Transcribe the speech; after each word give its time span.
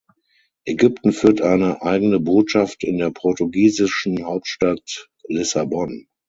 Ägypten 0.65 1.11
führt 1.11 1.41
eine 1.41 1.83
eigene 1.83 2.19
Botschaft 2.19 2.83
in 2.83 2.97
der 2.97 3.11
portugiesischen 3.11 4.23
Hauptstadt 4.25 5.11
Lissabon. 5.27 6.07